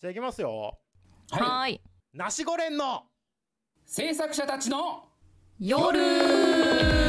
[0.00, 0.78] じゃあいきますよ。
[1.32, 1.80] はーい。
[2.14, 3.02] ナシゴレンの。
[3.84, 5.08] 制作者たちの。
[5.58, 7.07] 夜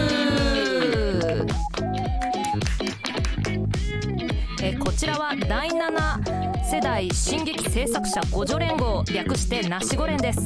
[4.61, 10.39] えこちらは第7世代進撃制作者互助連合略してナシゴ連です。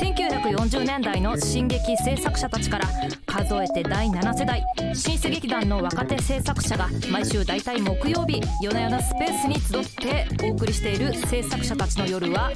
[0.00, 2.88] 1940年代の進撃制作者たちから
[3.26, 12.52] 数えて第7世代新世劇団の若手制作者が毎週大体木曜日夜な夜なスペースに集ってお送りしている制作者たちの夜は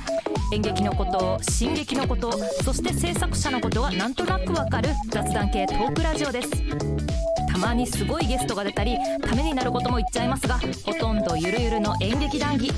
[0.52, 2.32] 演劇のこと進撃のこと
[2.64, 7.21] そして制作者のことがなんとなくわかる雑談系トークラジオです。
[7.52, 12.72] たまにすごいゲストが出たりためになることも言っちゃいますがほとんどゆるゆるの演劇談義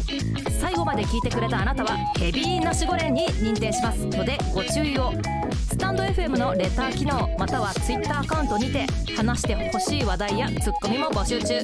[0.61, 4.05] 最後まで聞いてくれたあなたはヘビーナシゴレンに認定します。
[4.07, 5.13] のでご注意を。
[5.69, 11.61] スタンド FM のレター機能または Twitter アカウントにて話してほしい話題やツッコミも募集中。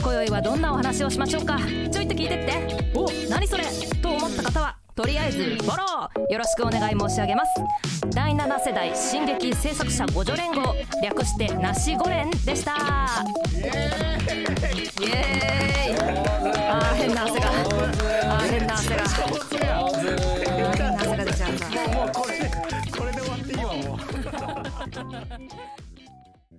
[0.00, 1.58] 今宵はどんなお話をしましょうか。
[1.90, 2.92] ちょいと聞いてって。
[2.94, 3.64] お何それ。
[4.00, 7.52] と思った方はとりあえずフォローよろしくお願い申し上げます。
[8.10, 12.72] 第7世代進撃制作者互助連合略してなしご連でした。
[13.54, 13.60] イ
[15.04, 15.96] エーイ。
[16.68, 17.46] あー変な汗が。
[17.46, 19.04] あー変な汗が。
[19.04, 19.12] あー
[20.76, 21.68] 変な汗が出ちゃった。
[21.94, 22.50] もうこれで
[22.98, 23.98] これで終わっていいわもう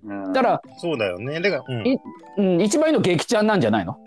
[0.04, 1.40] だから、そうだよね。
[1.40, 1.86] だからうん。
[1.86, 1.98] い
[2.38, 3.98] うん、一番いいの劇ちゃんなんじゃないの？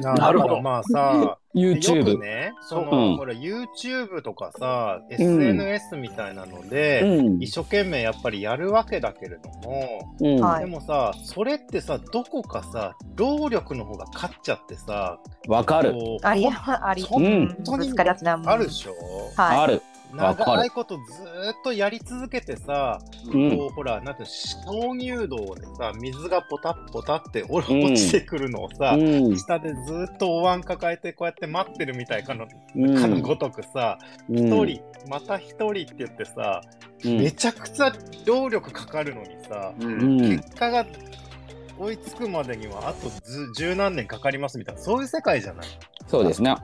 [0.00, 0.60] なるほど。
[0.62, 2.20] まあさよ ?YouTube く。
[2.22, 2.84] ねそうん。
[2.86, 7.42] のほら YouTube とかさ SNS みたいなので、うん。
[7.42, 10.40] 一生懸命やっぱりやるわけだけれども、うん。
[10.40, 10.64] はい。
[10.64, 15.94] でもさそれってさどこかさ労力の方が勝っちゃってさわかる。
[16.22, 17.56] ありあり、本うん。
[17.64, 17.92] 当に
[18.46, 18.92] あるでしょ、
[19.36, 19.58] はい。
[19.58, 19.82] ある。
[20.14, 22.98] 長いことずーっとやり続けてさ、
[23.32, 23.56] うん。
[23.56, 29.36] こうほらなんて鍾乳洞でさ水がポタッポタって落ちてくるのをさ、うん。
[29.38, 36.62] 下でずーっとお椀抱えてこうやって待ってるみたいかの,、うんかのごとくさ一一、人また一人って言ってさ、
[37.04, 37.92] めちゃくちゃ
[38.26, 40.20] 労力かかるのにさ、うん。
[40.20, 40.86] 結果が
[41.78, 45.66] 追いつくまでにはあとず十何年かかりますみたいなそういう世界じゃない？
[46.08, 46.50] そうですね。
[46.50, 46.58] はい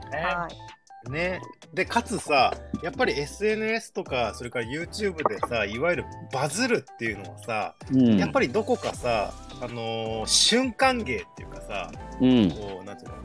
[1.11, 1.41] ね。
[1.73, 8.17] で、かつさ、やっぱり SNS とか、それから YouTube でさ、いわゆるバズるっていうのはさ、うん。
[8.17, 12.51] やっぱりどこかさ、あのー瞬間芸っていうかさ、うん。
[12.51, 13.17] こう、なんていうの、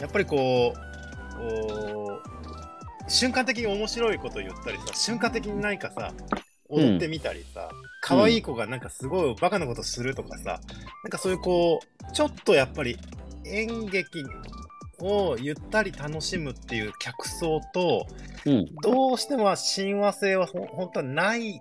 [0.00, 2.20] やっぱりこう、こ
[3.06, 6.12] う、瞬間的に面白いこと言ったりさ、瞬間的に何かさ、
[6.68, 7.68] 踊ってみたりさ、
[8.00, 10.60] 可愛い子がなんかすごいバカなことするとかさ、
[11.04, 12.98] なんかそういうこう、ちょっとやっぱり
[13.44, 14.24] 演劇
[15.00, 18.06] をゆったり楽しむっていう客層と、
[18.46, 18.66] うん。
[18.82, 21.60] どうしても親和性はほ本当はない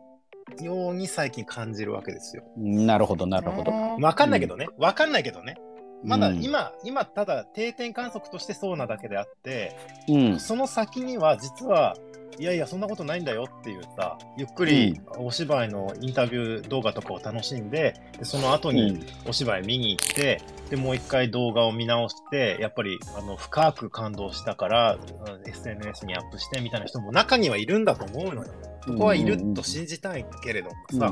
[0.62, 2.44] ように最近感じるわけですよ。
[2.58, 3.72] なるほど、なるほど。
[3.72, 4.68] わかんないけどね。
[4.78, 5.56] わかんないけどね。
[6.04, 9.78] まだうん今、今ただ定点観測としてそうなだけであって、
[10.10, 10.40] うん。
[10.40, 11.96] その先には実は、
[12.40, 20.42] いやいや、そんなことないんだよっていうさ、ゆっくりお芝居のインタビュー動画とかを楽しんで、でその後にお芝居見に行って、
[20.74, 28.52] で、もう一回動画を見直して、やっぱり、あの、深く感動したから、うん SNS にアップしてみたいな人も中にはいるんだと思うのよ。
[28.84, 31.12] そこはいると信じたいけれどもさ、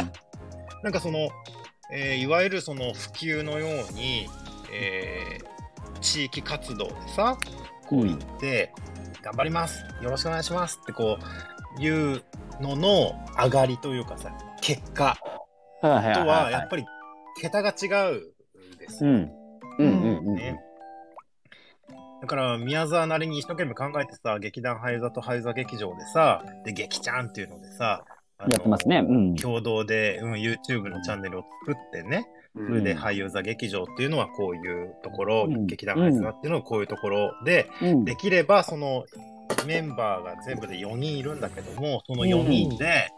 [0.81, 1.29] なんかその、
[1.93, 4.27] えーいわゆるその普及のように、
[4.73, 7.37] えー地域活動でさ、
[7.87, 8.71] こう言って、
[9.21, 11.19] 頑張りますよろしくお願いしますってこ
[11.77, 12.23] う、いう
[12.59, 15.19] のの上がりというかさ、結果
[15.81, 16.85] とはは、やっぱり
[17.39, 19.11] 桁が違うんですよ。
[19.11, 19.40] うん。
[22.21, 28.05] だから、宮沢なりに一生懸命考えてさ、劇団俳優座と俳優座劇場でさ、で、劇ちゃんっていうのでさ、
[28.49, 29.03] やってますね。
[29.07, 29.35] うん。
[29.35, 38.05] 共同で、うん、YouTube のチャンネルを作ってね、それで俳優座劇場っていうのはこういうところ、うん劇団俳優座っていうのはこういうところで、うん。
[38.05, 39.05] できればその
[39.65, 43.09] メンバーが全部で4人いるんだけども、その4人で、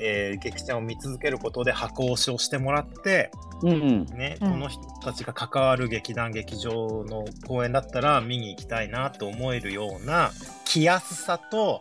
[0.00, 3.30] えー劇ちゃんを見続けることで箱押しをしてもらって、
[3.62, 4.06] うん。
[4.06, 4.50] ね、うん。
[4.52, 10.30] この人たちが関わる劇団劇場の公演だったら見に行きたいなと思えるような
[10.64, 11.80] 来やすさと、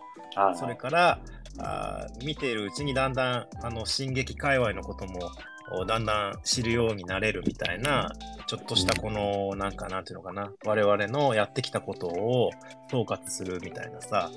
[0.56, 1.20] それから、
[1.60, 5.32] あー見ているうちにだんだん、あの、進撃界隈のことも、
[5.74, 8.12] おだんだん知るようになれるみたいな、
[8.48, 12.52] ちょっとしたこの、なんか、なんていうのかな、我々のやってきたことを
[12.90, 14.30] 総括するみたいなさ、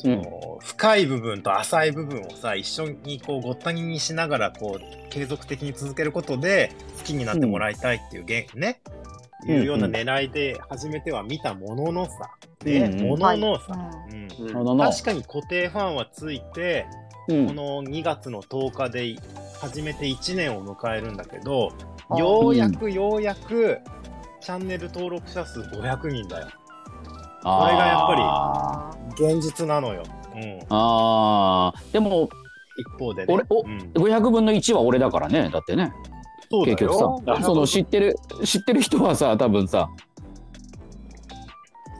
[0.00, 8.80] その、深い部分と浅い部分をさ、一緒にこう、ごったににしながら、こう、継続的に続けることで、好きになってもらいたいっていうげ、ね、
[9.46, 9.54] うん。
[9.56, 12.12] いうような狙いで始めてはみたもののさ、
[12.64, 13.08] ね、うん。
[13.08, 14.14] もののさ、はい。
[14.14, 14.78] うん。
[14.78, 16.86] 確かに固定ファンはついて、
[17.28, 17.46] うん。
[17.48, 19.16] この2月の10日で
[19.60, 21.72] 始めて1年を迎えるんだけど、
[22.08, 23.78] あようやくようやく
[24.40, 26.48] チャンネル登録者数500人だよ。
[27.42, 30.02] これがやっぱりあ現実なのよ。
[30.34, 30.60] うん。
[30.68, 32.28] ああ、でも、
[32.76, 33.34] 一方でね。
[33.34, 35.50] 俺おうん、500分の1は俺だからね。
[35.50, 35.92] だってね。
[36.50, 37.22] そうだ結局よ。
[37.26, 39.88] さ、その知ってる、知ってる人はさ、多分さ、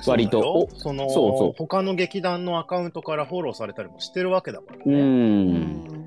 [0.06, 4.88] 割とそのそうそう他の劇団のアカウントからフォローされたりもしてるわけだからう。
[4.88, 5.00] ね。
[5.00, 6.00] うん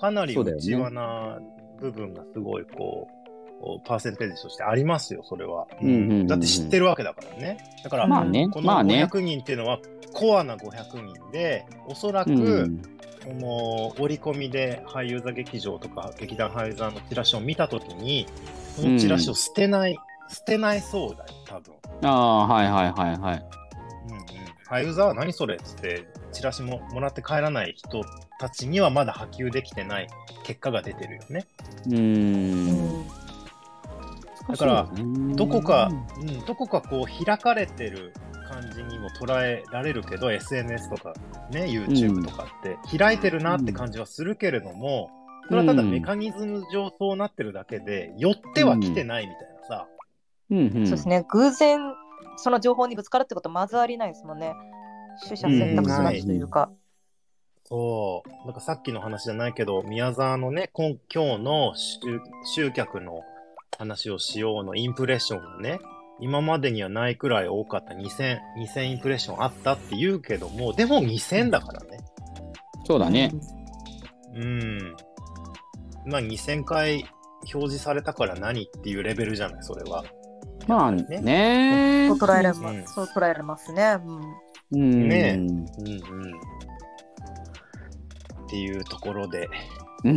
[0.00, 1.40] かなりそうだよね内輪な
[1.80, 3.17] 部分がすごいこう、
[3.84, 5.66] パーセンテージとしてありますよ、それは。
[5.82, 7.58] うんうんうんうんだって知ってるわけだからね。
[7.82, 9.04] だから、まあねこ、のまあね。
[9.04, 9.78] 500人っていうのは
[10.12, 12.82] コアな500人で、おそらく、うん
[13.28, 18.26] この折り込みで俳優座劇場とか劇団俳優座のチラシを見たときに、
[18.74, 19.98] そのチラシを捨てない、
[20.30, 21.74] 捨てないそうだよ、多分。
[22.04, 23.44] ああ、はいはいはいはい。
[24.08, 24.24] うんうん。
[24.66, 28.02] 俳優座は何それっつって、チラシももらって帰らない人
[28.38, 30.08] たちにはまだ波及できてない
[30.44, 31.46] 結果が出てるよね。
[31.86, 33.04] うーん。
[34.48, 34.88] だから
[35.34, 35.90] どこか、
[36.20, 38.14] うん、どこかこう開かれてる
[38.48, 41.14] 感じにも捉えられるけど、SNS とか
[41.50, 45.10] ね、YouTube とかって、開いてるなって感じはするけれども、
[45.48, 49.88] それはただメカニズム上そうなってるだけで、寄っては来てないみたいなさ。
[50.50, 50.72] うんうん。
[50.72, 51.24] そうですね。
[51.28, 51.78] 偶然、
[52.36, 54.54] その情報にぶつかるってことまずありないですもんね。
[55.22, 56.70] 取捨選択すなしというか。
[57.64, 58.46] そう。
[58.46, 61.98] なんかさっきの話じゃないけど、宮沢のね、今今日の集
[62.54, 63.22] 集客の
[63.78, 65.78] 話をしようのインプレッションがね、
[66.20, 72.00] 今までにはないくらい多かった2000、2000インプレッションあったって言うけども、でも2000だからね。
[72.84, 73.32] そうだね。
[74.34, 74.96] うん。
[76.06, 77.04] まあ2000回
[77.52, 80.04] 表示されたから何っていうレベルじゃない、それは。
[80.66, 82.08] まあねね。
[82.08, 82.94] そう捉えられまうんす。
[82.94, 83.96] そう捉えられますね。
[84.02, 84.20] うん
[84.72, 85.08] うん。
[85.08, 85.64] ねうんうん。
[88.44, 89.48] っていうところで。
[90.04, 90.12] な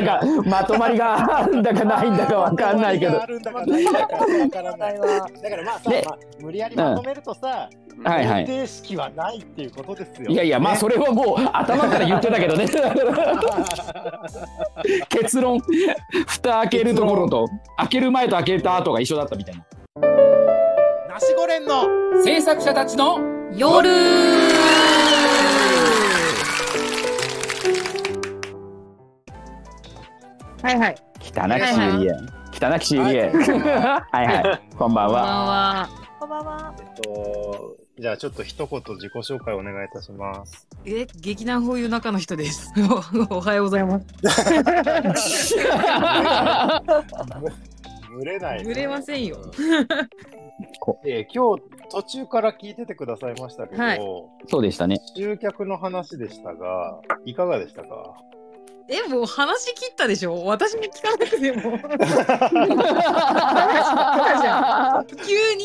[0.00, 3.26] んかまとまりがあるんだかないんだかわかんないけどあ。
[3.26, 3.80] るんだから話な
[4.90, 4.98] い題。
[4.98, 7.70] はだからまあさ、ねまあ、無理やりまとめるとさ、
[8.04, 10.30] はいはい方程式はないっていうことですよ。
[10.30, 12.66] いやいや、まあそれはもう頭から言ってたけどね。
[15.08, 15.58] 結論、
[16.26, 19.64] 蓋開けるところと、開ける前と開けた後が一緒だったみたいな。
[21.08, 21.86] ナシゴレンの
[22.22, 23.18] 制作者たちの
[23.54, 23.88] 夜
[30.66, 30.96] はいはい。
[31.20, 31.30] 汚
[31.60, 32.12] きしゆりえ。
[32.52, 33.30] 汚きしゆりえ。
[33.30, 33.32] は
[34.24, 34.76] いはい。
[34.76, 35.86] こんばんこんばんは。
[35.86, 36.74] はこんばんは。
[36.76, 40.66] えっと、じゃあちょっと一言自己紹介お願いいたします。
[40.84, 42.72] え、劇団法有中の人です。
[43.30, 45.54] おはようございます。
[48.18, 49.36] ぶれない、ぶれませんよ。
[51.04, 54.00] えー今日途中から聞いててくださいましたけど、はい
[54.48, 54.98] そうでしたね。
[55.14, 58.16] 集客の話でしたが、いかがでしたか？
[58.88, 60.44] え、もう話切ったでしょ？
[60.44, 61.78] 私に聞かなくても。
[65.26, 65.64] 急に。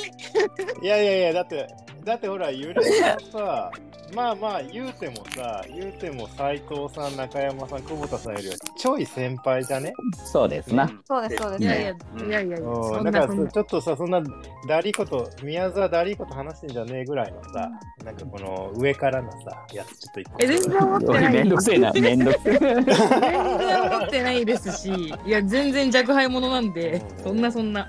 [0.82, 1.68] いやいやいや、だって、
[2.04, 3.72] だってほら、ゆりさんさ、
[4.16, 9.94] まあまあ言うてもさ、言うても斎藤さん、中山さん、久保田さんよりはちょい先輩じゃね？
[10.26, 10.90] そうですな。
[11.06, 11.64] そうです、そうです。
[11.64, 13.28] いやいや、うんいやいやそんだから。
[13.28, 14.22] ちょっとさ、そんな
[14.68, 17.70] ダリーこと、宮沢ダリーこと話してんじゃねえぐらいのさ、
[18.04, 20.38] なんかこの上からのさ、やつちょっと一個。
[20.42, 21.34] え、全然思ってない。
[21.34, 21.92] めんどくせえな。
[22.02, 22.58] めんどくせえ。
[22.60, 27.88] 全然思ってないですし、いや、全然若輩者なんで、そんなそんな。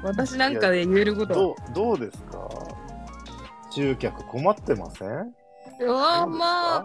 [0.00, 1.38] 私なんかで言えることは。
[1.40, 2.27] どう、どうですか？
[3.70, 5.34] 集客困ってません？
[5.80, 6.84] うわまあ、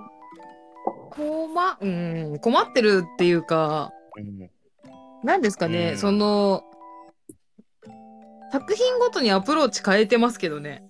[1.11, 4.49] 困、うん、困ってるっていうか、うん。
[5.23, 5.97] なんですかね、うん。
[5.97, 6.63] その、
[8.51, 10.83] 作品ごとにアプローチ変えてますけどね。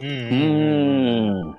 [0.00, 0.10] うんう
[1.50, 1.56] ん。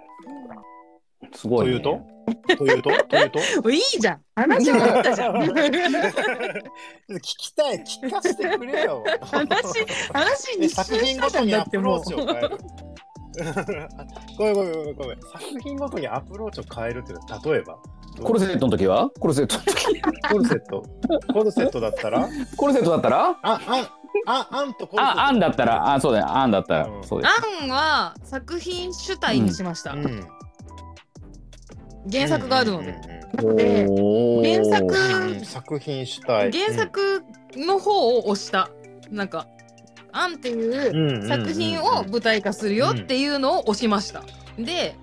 [1.34, 1.72] すごい、ね。
[1.72, 2.14] というと？
[2.58, 3.29] というとという
[3.62, 9.03] といいじゃん話はあったじゃん聞きたい、聞かせてくれよ。
[9.22, 12.58] 話、話えに作品ごとにだアプローチを変える。
[14.38, 15.22] ごめんごめんごめんごめん。
[15.22, 17.77] 作品ごとにアプローチを変えるっていうのは例えば？
[18.24, 19.10] コルセットの時は？
[19.20, 20.01] コルセットの時。
[20.32, 20.84] コルセット。
[21.34, 22.29] コルセットだったら？
[22.55, 23.29] コルセットだったら？
[23.29, 23.60] あ、あん、
[24.25, 25.20] あ、あんとコルセット。
[25.20, 26.29] あ、あんだったら、あ、そうだよ。
[26.29, 27.00] あんだったらう。
[27.00, 27.34] んそうです。
[27.62, 30.25] アンは作品主体にしました、うん。
[32.12, 34.64] 原作があるので、うんうんでおー。
[34.64, 36.52] 原作作品主体。
[36.52, 37.24] 原作
[37.56, 38.70] の方を押した。
[39.12, 39.48] なんか
[40.12, 44.24] アンっていう作品を舞台化するよっていうのを押しました、
[44.58, 44.96] で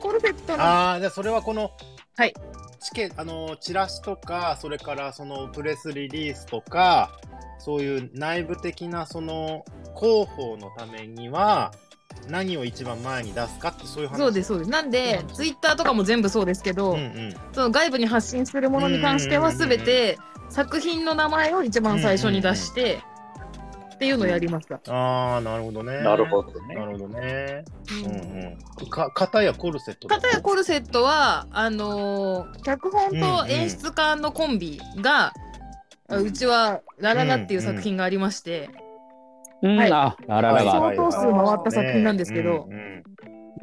[0.00, 1.70] コルセットのああ、じゃあそれはこの、
[2.16, 2.34] はい。
[2.80, 7.12] チケあの、チラシとか、それからそのプレスリリースとか、
[7.58, 9.64] そういう内部的なその
[9.98, 11.72] 広報のためには、
[12.28, 14.18] 何を一番前に出すかってそういう話。
[14.18, 17.34] そうですそうですなんでツイッターとかも全部そうですけど、うんうん。
[17.52, 20.18] その外部に発信するものに関しては全て
[20.48, 23.00] 作品の名前を一番最初に出して、
[23.96, 24.78] っていうのをやりました。
[24.92, 26.00] ああ、なるほどね。
[26.00, 26.74] なるほどね。
[26.74, 27.64] なるほどね。
[28.04, 28.90] うんうん。
[28.90, 30.06] か、片やコルセット。
[30.08, 35.32] 片やコルセットはあのー脚本と演出家のコンビが、
[36.08, 38.85] あうちは「ラララ」っていう作品がありまして、うん、
[39.62, 39.92] はい。
[39.92, 40.70] あ、ラララが。
[40.72, 42.66] 相当数回った作品なんですけど。
[42.70, 43.02] うん。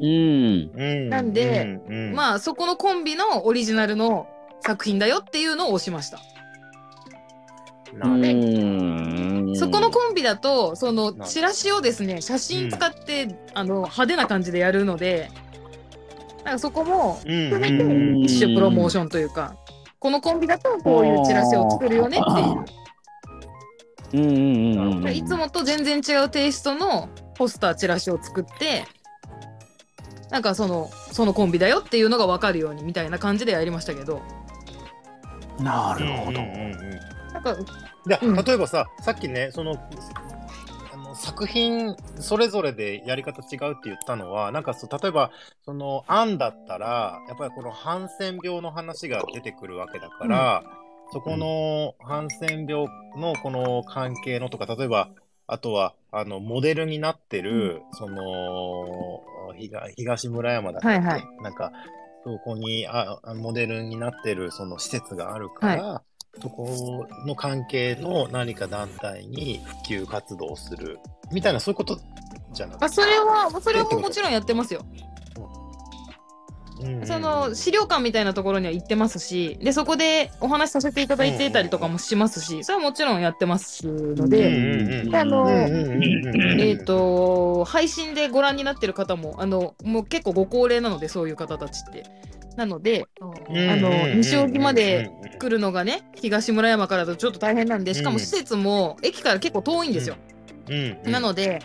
[0.00, 0.70] うん。
[0.74, 1.08] うん。
[1.08, 2.08] なんで、うん。
[2.08, 2.14] うん。
[2.14, 4.26] まあそこのコンビのオリジナルの
[4.60, 6.18] 作品だよっていうのを押しました。
[7.94, 8.08] な
[9.54, 15.30] そこのコンビだとそのチラシをですね写真使って、あの派手な感じでやるので
[16.44, 17.50] なんかそこもうん。
[17.50, 19.54] 含めてうん一種プロモーションというか
[20.00, 22.83] このコンビだとこういうチラシを作るよねっていう。
[24.18, 25.14] うんうんうんうん。
[25.14, 28.84] いつもと全然違うテイストのポスターチラシを作って
[30.30, 34.22] なんかそのそのコンビだよっていうのが分かるようにみたいな感じでやりましたけど
[35.60, 36.40] なるほど。
[36.40, 37.56] うんうんうんなんか
[38.06, 39.76] でうん例えばさ、さっきね、その、
[40.92, 45.30] あの作品それぞれでやり方違うって言ったのは、なんかそう、例えば、
[45.64, 50.62] その、案だったら、やっぱりこのハンセン病の話が出てくるわけだから、
[51.14, 55.10] そこのハンセン病のこの関係のとか、例えば、
[55.46, 59.22] あとは、あの、モデルになってる、その、
[59.56, 61.24] 東東村山だっけ、はいはい。
[61.40, 61.70] なんか、
[62.24, 66.02] そこにああモデルになってるその施設があるから、
[66.40, 70.98] そこの関係の何か団体に普及活動をする
[71.30, 72.00] みたいなそういうこと
[72.52, 72.84] じゃなくて？
[72.86, 74.84] あそれはそれはもうもちろんやってますよ。
[76.84, 85.04] うんうんその資料館みたいなところには行ってますしでそこでお話しさせていただいてたりとかもしますしそれはもちろんやってますのうんで。
[85.04, 92.04] であのえー、と配信でご覧になってる方もあのもう結構ご高齢なのでそういう方たちって。
[92.56, 93.06] なので
[93.48, 95.10] うんあの西荻まで
[95.40, 100.14] 来るのがね東村山からだとちょっと大変なんでしかうんも施設も駅から結構遠いんですよ。
[101.04, 101.60] なので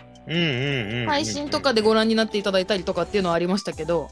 [1.06, 4.08] 配信とかでご覧になっていただいたりとかっていうのはありましたけど、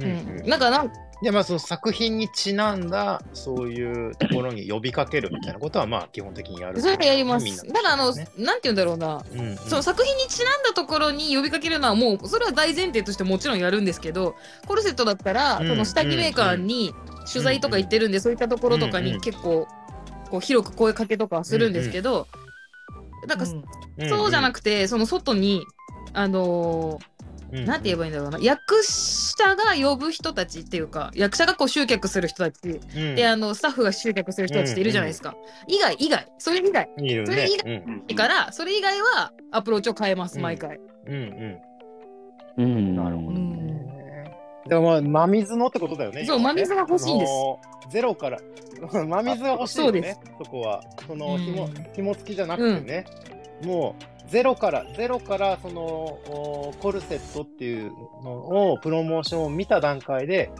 [0.00, 0.10] ううん。
[0.10, 6.80] うんん、なんかなんでまあその作品にちなんだそういうところに呼びかけるみたいなことはまあ基本的にやる。
[6.80, 7.72] それでやります。
[7.72, 8.28] ただあの、ね。
[8.36, 9.56] なんて言うんだろうな、うんうん。
[9.56, 14.34] その作品にちなんだところに呼びかけるのはもうそれは大前提としてもちろんやるんですけど
[14.66, 15.68] コルセットだったら、うん。
[15.68, 16.92] その下着メーカーに
[17.32, 19.66] 取材とか行ってるんで、そういったところとかにうんうん結構
[20.30, 22.26] こう広く声かけとかはするんですけど、
[23.26, 25.64] なんか、そうじゃなくてその外に
[26.12, 27.13] あのー
[27.62, 28.38] なんて言えばいいんだろうな。
[28.38, 32.80] 役者が呼ぶ人たちっていうか役者がこう集客する人たち。
[32.96, 33.14] うん。
[33.14, 35.34] であのスタッフが集客する人たちっているじゃないですか、
[35.68, 36.26] 以外以外。
[36.38, 36.88] それ以外。
[36.96, 40.42] それ以ねうんからそれ以外はアプローチを変えますうん。
[40.42, 42.64] 毎回、うんうん。
[42.64, 42.96] うん。
[42.96, 43.30] なるほど。
[43.30, 43.94] ね。
[44.66, 46.24] でもまあ、真水のってことだよね。
[46.24, 47.30] そう真水が欲しいんです。
[47.30, 48.38] あのーゼロから、
[48.92, 50.16] 真水が欲しいよそうでね。
[50.42, 50.82] そこは。
[51.06, 51.38] その、うん。
[51.38, 53.04] 紐、紐付きじゃなくてね。
[53.62, 60.50] もう、ゼロから、ゼロから、その、おコルセットっていうのを、プロモーションを見た段階で、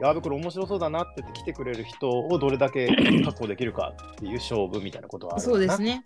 [0.00, 2.88] やべ、これ面白そうだなって言って来てくれる人をどれだけ
[3.24, 5.80] 確保できるかっていう勝負みたいなことはあるそうです。
[5.80, 6.02] ね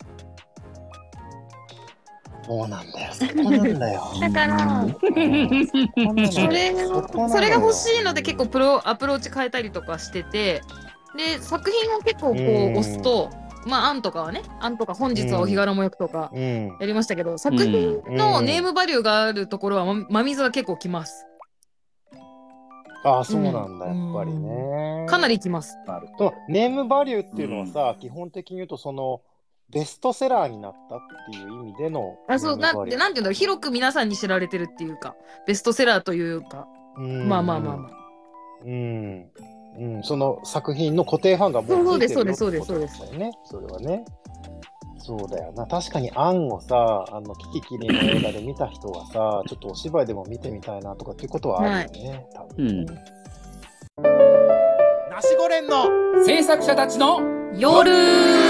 [2.43, 3.13] そうなんだよ。
[3.13, 4.01] そこなんだよ。
[4.19, 10.61] だからそれそこなのよそれが欲しいので結構プロアプローチ変えたりとかしてて
[11.15, 13.29] で作品を結構こうんう押すと
[13.65, 16.77] まあ案とかはね案とか本日はお日柄もよくとかうん。
[16.79, 21.25] やりましたけど作品のネームバリューがあるところはま真水が結構きます。
[23.03, 25.07] ああ、そうなんだ、やっぱりね。
[25.09, 25.75] かなりきます。
[25.87, 29.21] なると、ネームバリューっていうのはさ、基本的に言うと、その、
[29.71, 30.99] ベストセラーになったっ
[31.31, 32.17] ていう意味での。
[32.27, 35.15] あそうなんでなんていうんだろう広く皆さんに知られてるっていうか
[35.47, 36.67] ベストセラーというか。
[36.97, 37.29] うん。
[37.29, 37.91] まあまあまあまあ。
[38.65, 39.31] うん。
[39.77, 43.31] うん、その作品の固定ファンがもそううついてるよそうですってことだよね。
[43.45, 44.05] それはね。
[45.03, 45.65] そうだよな。
[45.65, 52.25] 確かに案をさ、あの、キキキリンの映画で見た人はさ、ちょっとお芝居でも見てみたいなとかっていうことはあるよね。
[52.33, 53.03] 多分ね。
[55.09, 55.85] ナシゴレンの
[56.25, 57.19] 制作者たちの
[57.57, 58.40] 夜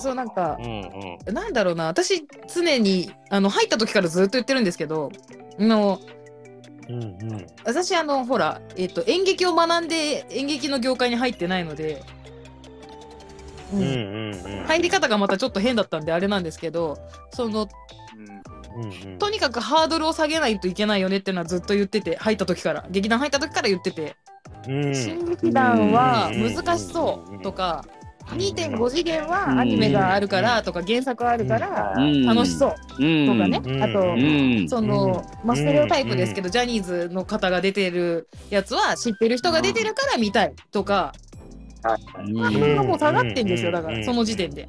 [0.00, 0.90] そうなんかうん
[1.26, 1.34] うん。
[1.34, 5.10] なんだろうな私常にあの入った時からずっと言ってるんですけど
[5.58, 6.00] あの
[6.88, 7.46] うんうん。
[7.64, 12.02] 私あのほら、えっと演劇を学んで演劇の業界に入ってないので、
[13.72, 14.64] うんうんうんうん。
[14.66, 16.98] 入り方がまたちょっと変だったんであれなんですけど
[17.32, 17.68] その
[18.74, 19.18] うんうん。
[19.18, 24.16] とにかくハードルを下げないといけないよねっていうのはずっと言ってて入った時から劇団入った時から言ってて、
[24.68, 27.84] うん新劇団はうん難しそうとか、
[28.34, 31.94] 2.5次元はアニメがあるからとか原作あるから
[32.26, 33.04] 楽しそう。
[33.04, 33.26] うん。
[33.26, 33.82] とかね、うん。
[33.82, 34.68] あと、うん。
[34.68, 41.14] その、まあ、ステレオタイプですけど、ジャニーズの方が出てるやつは知ってる人が出てるから見たいとか、
[42.18, 42.36] うん。
[42.36, 44.68] ハードルがもう下がってんですよ、だから、その時点で。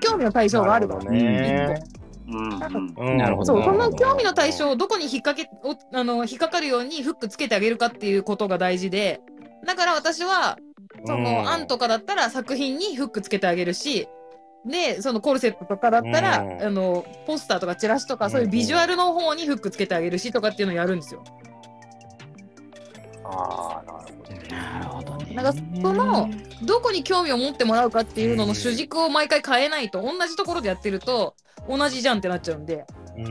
[0.00, 1.10] 興味の対象があるから。
[1.10, 1.82] ね。
[2.28, 2.48] うん。
[2.98, 3.16] うん。
[3.18, 3.46] なるほど。
[3.46, 9.20] そう、その興味の対象をどこに引っ掛け、おあの、引っかかるようにフックつけてあげるかっていうことが大事で、
[9.66, 10.58] だから私は、
[11.06, 14.08] その、うん案とかだったら作品にフックつけてあげるし、
[14.66, 21.24] で、そのコルセットとかだったら、うんあの、ポスターとかチラシとか、そういうビジュアルの方にフックつけてあげるしとかっていうのをやるんですよ。
[23.24, 24.54] ああ、なるほど。
[24.54, 25.34] なるほどね。
[25.34, 26.30] なんかその
[26.64, 31.34] どこに興味を持ってもらうかっていうのの主軸を毎回変えないと、同じところでやってると、
[31.68, 32.84] 同じじゃんってなっちゃうんで、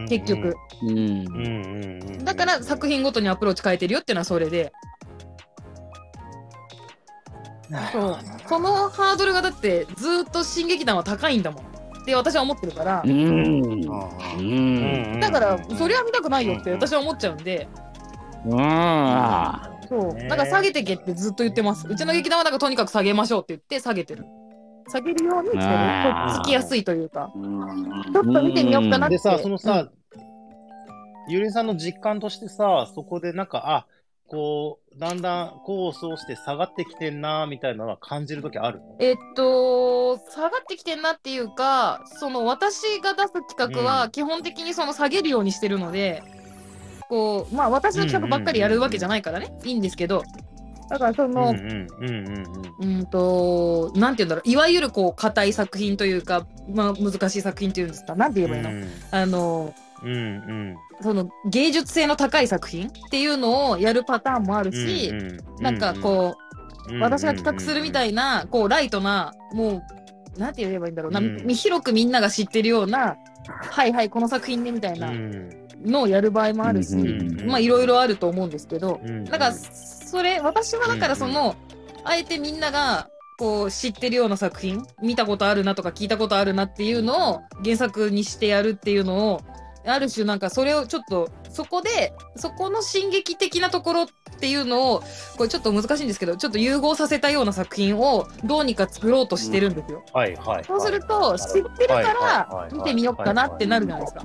[0.08, 0.56] 結局。
[0.84, 2.24] うんうん。
[2.24, 4.72] だから作品ごとにアプローチ変えてるよっていうのはそれで。
[7.92, 8.18] そう。
[8.48, 11.64] そのハードルがだってずっと新劇団は高いんだもん。
[11.64, 13.08] って私は思ってるからう。
[13.10, 13.82] ん。
[15.20, 17.68] だから、それは見たくないよって私は思っちゃうんで、
[18.46, 18.58] うん。
[19.90, 20.14] そう。
[20.14, 21.86] ねなんか下げてけってずっと言ってます。
[21.88, 24.26] うちの劇団はなんかとにかく下げましょうって言って下げてる。
[24.90, 27.30] 下げるようにしてつきやすいというか。
[27.36, 29.16] うんちょっと見てみようかなって。
[29.16, 29.90] でさ、そのさ、
[31.28, 33.86] ゆりさんの実感としてさ、そこでなんか、あ、
[34.28, 38.98] こう、だんだんコースをして下がってきてんな、みたいなのは感じるときあるの？
[39.00, 46.24] えっと、下がってきてんなっていうか、その私が出す企画うは基本的にその下げるようにしてるので、
[47.10, 50.24] こう、まあ私の企画ばっかりやるわけじゃないからね、いいんですけど、
[50.90, 52.38] だからその、うんうんうん
[52.80, 59.74] うんうんと、なんて言うんだろう、いわゆるこう、硬い作品というか、まあ難しい作品っていうんですか、なんて言えばいいの、あの、
[60.04, 60.76] うんうん。
[61.02, 65.12] その芸術性の高い作品っていうのをやるパターンもあるし、
[65.60, 66.48] なんかこう、うん
[67.02, 69.84] 私が企画するみたいな、こう、ライトな、も
[70.38, 71.46] う、なんて言えばいいんだろうな、うん。
[71.46, 75.68] み広くみんなが知ってるような、はいはい、この作品ね、みたいなうん。
[75.86, 81.56] のをやる場合もあるし、うんまあ、いろいろあると思うんですけど、うんだから、それ、私はだからその、
[82.04, 89.42] あえてみんなが、こう、知ってるような作品、見たことあるなとか聞いたことあるなっていうのを原作にしてやるっていうのを、
[89.88, 94.08] ある種なんかそれをちょっと、そこで、そこの進撃的なところっ
[94.40, 95.04] ていうのを、
[95.38, 100.04] これちょっと難しいんですけど、ちょっと融合させたような作品をどうにか作ろうとしてるんですよ。
[100.14, 100.64] はいはい。
[100.66, 104.24] そうすると、知ってるから見てみようかなってなるじゃないですか。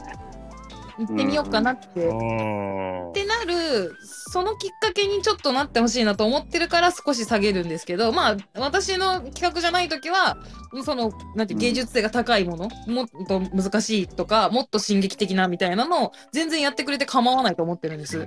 [0.99, 2.07] 行ってみようかなって。
[2.07, 3.95] うんってなる、
[4.31, 10.39] そのきっかけにちょっとなってほしいなと思ってるから少し下げるんですけど、まあ、私の企画じゃないときは、
[10.85, 18.27] その、なんて芸術性が高いもの、もっと難しいとか、もっと進撃的なみたいなのを全然やってくれて構わないと思ってるんです。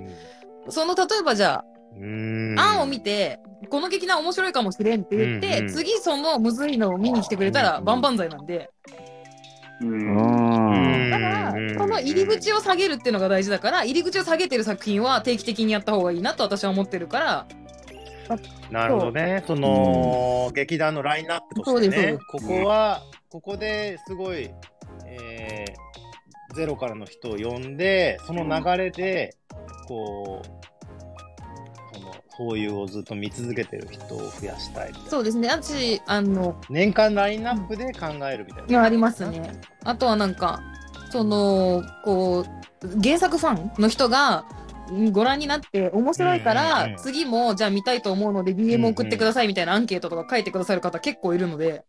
[0.68, 1.64] その、例えばじゃ
[1.98, 8.70] うんあ、案を見て、この劇団面白いかもしれんって言って、うんうん次そのむずいのを見に来てくれたらうん万々歳なんで、
[9.80, 10.35] うん。
[11.56, 17.46] だから、その入り口を下げるっていうのが大事だから、入り口を下げてる作品は定期的にやった方がいいなと私は思ってるから、
[18.70, 19.44] なるほどね。
[19.46, 24.50] その、劇団のラインナップとしてね、ここは、ここですごい、
[25.06, 29.36] えー、ゼロからの人を呼んで、その流れで、
[29.86, 30.66] こう、
[32.36, 34.92] そういうをずっと見続けてる人を増やしたい。
[35.08, 38.82] そうですね、私、あの、年間ラインナップで考えるみたいな。
[38.82, 39.52] ありますね。
[39.84, 40.60] あとはなんか、
[41.10, 44.44] その、こう、原作ファンの人が、
[44.92, 51.84] んご覧になって面白いかうんうんら、うん次もじゃあ見たいと思うので DM 送ってくださいみたいなアンケートとか書いてくださる方結構いるので、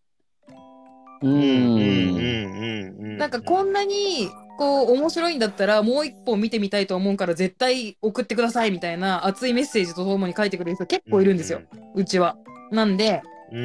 [1.22, 2.98] ううんうんうんん。
[3.00, 3.18] うん。
[3.18, 11.62] なんかこんなに、こう、面白いんだったら、もう一本見てみたいと思うから、絶対送ってくださいみたいな熱いメッセージとともに書いてくれる人結構いるんですよ、
[11.96, 12.38] うちは。
[12.72, 13.56] なんで、そ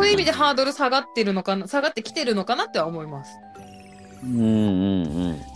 [0.00, 3.38] ういう意味でハードル下がってるのかな、下がってきてるのかなっては思います。
[4.24, 5.06] うんうんうん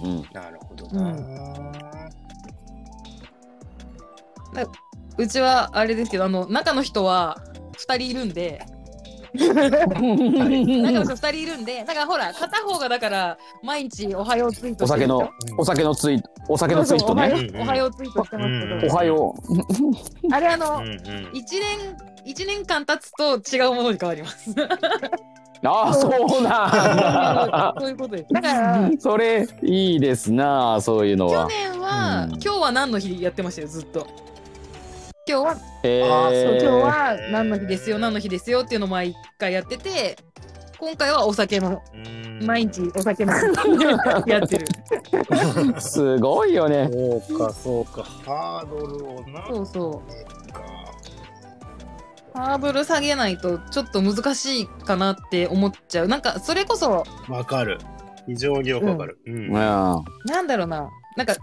[0.05, 0.27] うん。
[0.33, 1.17] なるほどな。
[5.19, 7.43] うちは、あれですけど、あの、中の人は
[7.77, 8.65] 2人いるんで、
[9.35, 17.31] 中の人2人いるんで、だからほら、片方がだから、毎日おはようツイートお酒の、お酒のツイート、お酒のツイートね。
[17.31, 19.35] そうそうおはようおはようツイートしてますけど、おはよ
[20.33, 21.31] あれあの、うんうん。
[21.33, 24.51] 一年、一年間経つと違うものに変わります。
[24.55, 24.55] う。
[25.65, 28.33] ああ、そうなんそういうことです。
[28.33, 28.91] だから、だ。
[28.99, 31.49] それ、いいですな、そういうの去は。
[31.49, 34.07] 年は、うん今日は何の日やってましたよ、ずっと。
[35.29, 40.17] 今日は、えあーそうー今日は何の日ですよ、何の日ですよっていうのを毎回やってて、
[40.79, 43.33] 今回はお酒の、うん毎日お酒の
[44.27, 44.67] やってる。
[45.81, 46.91] すごいよね。
[47.29, 48.03] そうか、そうか。
[48.03, 49.47] ハードルをな。
[49.47, 50.42] そうそう。
[52.33, 56.09] かハードル下げないとちょっと難しいかなって思っちゃう。
[56.09, 57.79] なんか、それこそ、わかる。
[58.27, 59.19] 非常によくわかる。
[59.27, 59.53] うんうん。
[59.53, 60.89] なんだろうな。
[61.17, 61.35] なんか、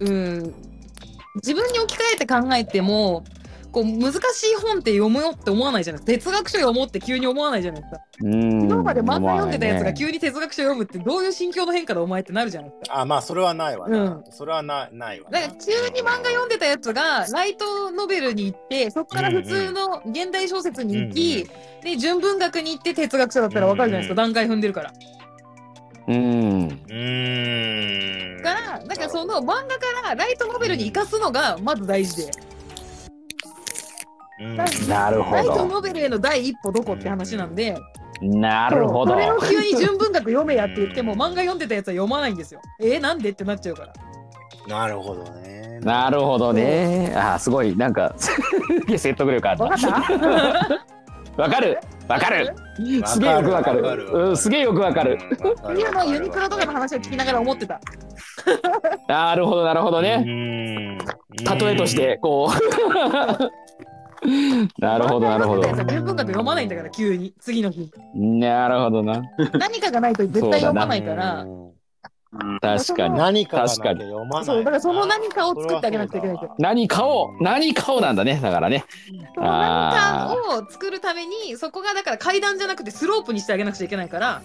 [0.00, 0.54] うん、
[1.36, 3.24] 自分に置き換えて考えても、
[3.70, 6.30] こう難しい本って読むよって思わないじゃないですか。
[6.30, 8.00] 哲学書読もうって急に思わないじゃないですか。
[8.22, 8.62] うん。
[8.62, 13.00] 今まで漫画読んでたやつが思急に哲学書読むってどういう心境の変化でお前ってなるじゃないですか。
[13.00, 13.98] あ、まあ、それはないわな。
[13.98, 14.24] うん。
[14.30, 15.40] それはなないわな。
[15.40, 21.46] だから急に漫画読んでたやつがライトノベルに行ってそこから普通の現代小説に行き、
[21.82, 24.92] で純文学に行って哲学書だったらわかるじゃないですか、段階踏んでるから。
[26.08, 26.68] ううん。
[26.68, 28.42] うーん。
[28.42, 29.66] だからだからその漫画か
[30.04, 32.57] らライトノベルに生かすのがまず大事で、うん
[34.88, 35.36] なるほど。
[35.36, 37.76] ライトノベルへの第一歩どこって話なんで、
[38.20, 39.12] なるほど。
[39.12, 42.60] それを急に純文学読めやって言っても漫画読んでたやつは読まないんですよ。
[42.80, 43.92] えー、なんでってなっちゃうから。
[44.66, 45.80] なるほどね。
[45.82, 47.12] なるほどね。
[47.16, 47.76] あーすごい。
[47.76, 48.14] なんか
[48.88, 51.42] 説得力あるわかった？
[51.42, 51.78] わかる。
[52.08, 52.54] わかる。
[53.06, 53.82] すげえよくわかる。
[53.82, 54.08] わかる。
[54.12, 55.18] うんすげえよくわかる。
[55.22, 57.80] っていうのをユニクロとかの話を聞きながら思ってた。
[59.06, 60.24] なるほどなるほどね。
[60.24, 60.98] ね
[61.60, 62.50] 例えとしてこう
[64.78, 65.62] なるほどなるほど。
[65.62, 67.34] 漫画読んでたやつは純文学読まないんだから急に。
[67.40, 67.90] 次の日。
[68.14, 69.22] なるほどな。
[69.58, 71.46] 何かがないと絶対読まないから。
[72.60, 73.16] 確かに。
[73.16, 74.02] 何か確かに。
[74.44, 76.38] そう、だからその何かを作ってあげなくちゃいけない。
[76.58, 78.84] 何かを何かをなんだねだからね。
[79.36, 84.42] 何かを作るために、そこがだから階段じゃなくてスロープにしてあげなくちゃいけないから、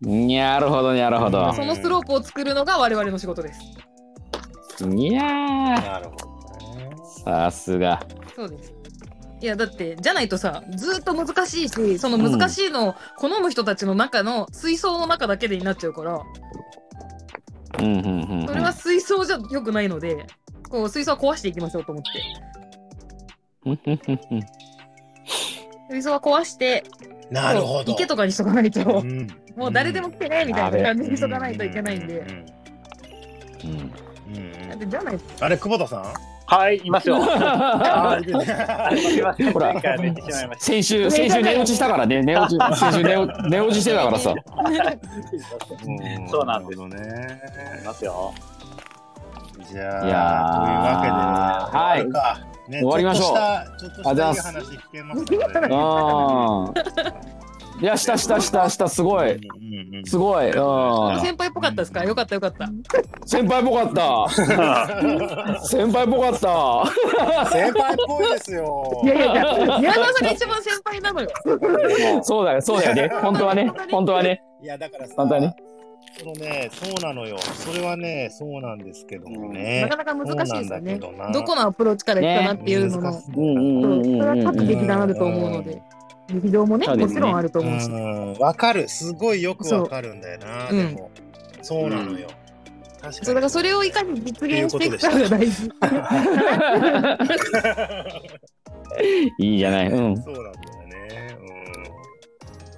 [0.00, 1.52] なるほどなるほど。
[1.52, 3.60] そのスロープを作るのが我々の仕事です。
[4.84, 6.32] いやなるほど
[7.24, 8.00] さすが。
[8.34, 8.72] そうです。
[9.42, 16.22] いやだってじゃないとさずーっと難しいしその難しいのを好む人たちの中の水槽の中だけでになっちゃうから。
[17.80, 18.46] うんうんうんうん。
[18.46, 20.26] それは水槽じゃ良くないので
[20.68, 22.10] こう水槽は壊していきましょうと思って。
[23.66, 24.42] うんうんうんうん。
[25.90, 26.84] 水槽は壊して
[27.32, 27.92] なるほど。
[27.92, 29.00] 池とかにしとかないと。
[29.00, 29.26] うん。
[29.56, 32.20] もう誰でも来てねみたいな感じにしとかないといけないんで。
[33.64, 33.92] うんうんうん。
[34.36, 34.68] うん。
[34.68, 36.04] だってじゃないとあれ、久保田さん？
[36.52, 37.16] はい、いますよ。
[37.24, 37.30] ほ
[39.58, 39.74] ら
[40.58, 44.34] 先週先週寝落ちしたからね 寝落ち先週寝落寝落ちしてたからさ
[46.30, 47.40] そうなんですね。
[47.74, 47.80] た。
[47.80, 48.34] いますよ。
[49.70, 55.68] じゃあ、いやーというわけで、はいね終わりましょうちょっとした、ちょっとした話聞けましたね。
[55.72, 56.72] あ
[57.80, 59.32] いやしたしたしたしたすごい。
[59.32, 60.46] うんうんすごい。
[60.46, 61.20] うん。
[61.20, 62.04] 先輩っぽかったですか？
[62.04, 62.68] よかったよかった。
[63.26, 64.28] 先輩っぽかった。
[65.66, 67.48] 先輩っぽかった。
[67.50, 69.00] 先輩っぽいですよ。
[69.04, 71.28] いやいやいや宮沢さんが一番先輩なのよ。
[72.22, 73.08] そうだよそうだよね。
[73.22, 74.42] 本当はね本当はね。
[74.62, 75.56] いや、だからさ、本当はね。
[76.18, 77.38] そのね、そうなのよ。
[77.38, 79.82] それはね、そうなんですけどもね。
[79.82, 80.98] なかなか難しいですよね。
[81.00, 81.32] そうなんだけどな。
[81.32, 85.82] どこのアプローチからいくかなっていうのの、難しいうんうんうんうんそれは各劇団あると思うのうんで、
[86.28, 87.90] 劇場もね、ねもちろんあると思うし。
[87.90, 88.88] うん、わかる。
[88.88, 90.66] すごいよくわかるんだよな。
[90.72, 91.10] でも、
[91.62, 92.28] そうなのよ。
[93.00, 93.14] 確かに。
[93.14, 95.70] そうだからそれをいかに実現していくかが大事。
[99.38, 100.54] いいじゃないうんそうなんだよ
[100.86, 101.36] ね。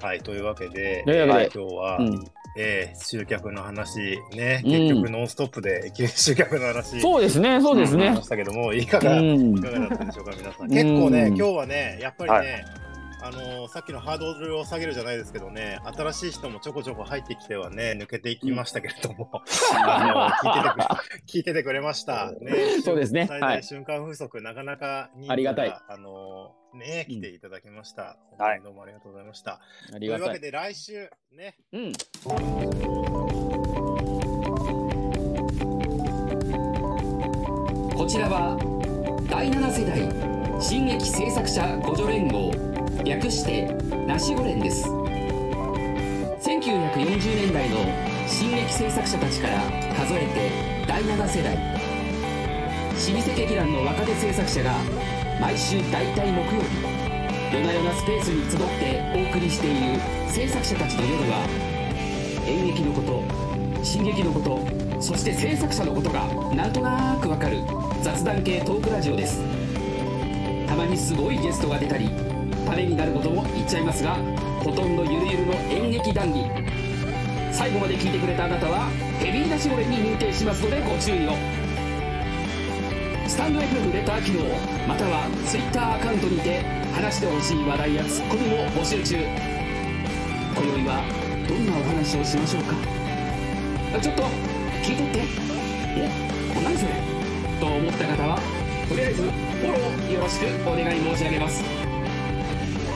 [0.01, 0.07] うん。
[0.07, 2.25] はい、というわけで、えー今日は、うん
[2.57, 10.69] えー集客の話、ね、うん結局ノンストップで集客の話、そうですねそうですねしましたけども、いかうが、いんかがだったでしょうか、皆さん。
[10.69, 12.84] 結構ね、うん今日はね、やっぱりね、はい
[13.25, 19.31] あのーさっきのハードルを下げるじゃないですけどね、新しい人もちょこちょこ入ってきてはね、抜けていきましたけれども、
[19.83, 20.85] あのー聞いててくれ、
[21.27, 22.33] 聞いててくれました。
[22.33, 23.27] ね、そうですね。
[23.27, 23.57] 最はい。
[23.61, 25.75] 大瞬間風速、なかなか人数ありがたい。
[25.89, 28.03] あのーね、来ていただきました。
[28.03, 29.61] はい本当にどうもありがとうございました。
[29.89, 31.93] あというわけで、来週、ね、うん
[37.97, 38.59] こちらは
[39.31, 43.67] 第7世代新劇制作者互助連合略して
[44.07, 44.87] ナシゴ連です。
[44.87, 47.77] 1940年代の
[48.29, 49.61] 新劇制作者たちから
[49.97, 50.51] 数えて
[50.87, 51.59] 第7世代。
[52.95, 54.77] 老舗劇団の若手制作者が
[55.41, 56.69] 毎週大体木曜日
[57.53, 61.45] 夜な夜なスペースに集ってお送りしている制作者たちの夜は
[62.47, 63.21] 演劇のこと
[63.85, 64.61] 進撃のこと
[65.01, 67.65] そして制作者のことがなんとなくわかる
[68.03, 69.43] 雑談系トークラジオです。
[70.67, 72.11] たまにすごいゲストが出たり
[72.75, 74.17] ためになることも言っちゃいますが
[74.65, 76.51] ほとんどゆるゆるの演劇談義。
[77.53, 81.39] 最後まで聞いてくれたあなたはヘビーなしゴレに認定しますのでご注意を。
[83.29, 84.43] スタンド FM レター機能
[84.89, 89.23] または Twitter アカウントにて話してほしい話題やツッコミも募集中。
[89.23, 91.05] 今宵は
[91.47, 92.75] どんなお話をしましょうか。
[94.03, 94.23] ちょっと
[94.83, 95.23] 聞いとって。
[96.59, 96.93] お何それ。
[97.61, 98.41] と思った方は
[98.89, 101.84] とりあえずフォローよろしくお願い申し上げます。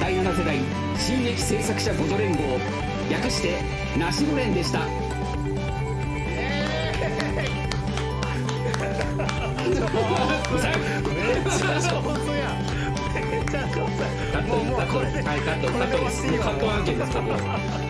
[0.08, 0.56] 第7世代
[0.96, 2.58] 新劇制作者ごと連合
[3.10, 3.60] 略して
[3.98, 4.78] ナシゴ連でした。
[4.78, 4.86] も
[14.62, 17.87] うもうこれではいカット案件です